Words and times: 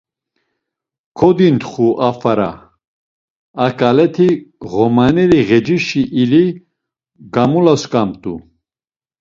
Kodintxu 1.17 1.87
a 2.07 2.09
fara; 2.19 2.51
a 3.65 3.67
ǩaleti 3.79 4.29
ğomaneri 4.71 5.39
ğecişi 5.49 6.03
ili 6.21 6.45
gamulosǩamt̆u. 7.33 8.33